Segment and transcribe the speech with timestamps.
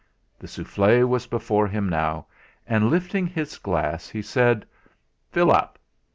[0.39, 2.25] The souffle was before him now,
[2.65, 4.65] and lifting his glass, he said:
[5.31, 5.77] "Fill up."